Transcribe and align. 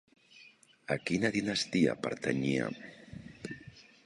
A 0.95 0.97
quina 1.09 1.31
dinastia 1.37 1.95
pertanyia? 2.07 2.71